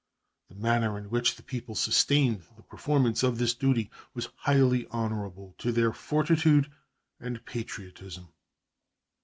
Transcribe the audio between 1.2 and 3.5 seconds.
the people sustained the performance of